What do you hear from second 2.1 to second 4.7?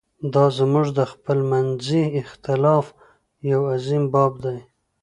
اختلاف یو عظیم باب دی.